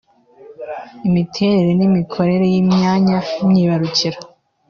imiterere 1.07 1.69
n’imikorere 1.75 2.45
y’imyanya 2.53 3.17
myibarukiro 3.47 4.19